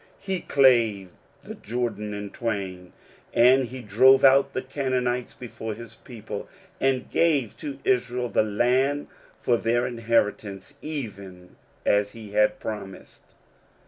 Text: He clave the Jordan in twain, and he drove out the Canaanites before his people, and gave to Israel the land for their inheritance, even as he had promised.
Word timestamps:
He 0.19 0.41
clave 0.41 1.11
the 1.43 1.53
Jordan 1.53 2.11
in 2.11 2.31
twain, 2.31 2.91
and 3.35 3.65
he 3.65 3.83
drove 3.83 4.23
out 4.23 4.53
the 4.53 4.63
Canaanites 4.63 5.35
before 5.35 5.75
his 5.75 5.93
people, 5.93 6.49
and 6.79 7.11
gave 7.11 7.55
to 7.57 7.77
Israel 7.83 8.27
the 8.27 8.41
land 8.41 9.09
for 9.37 9.57
their 9.57 9.85
inheritance, 9.85 10.73
even 10.81 11.55
as 11.85 12.13
he 12.13 12.31
had 12.31 12.59
promised. 12.59 13.35